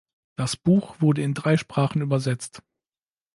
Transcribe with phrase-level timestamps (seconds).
[0.35, 2.63] Das Buch wurde in drei Sprachen übersetzt.